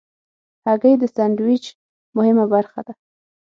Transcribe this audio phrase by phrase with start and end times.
[0.65, 1.65] هګۍ د سندویچ
[2.17, 2.93] مهمه برخه ده.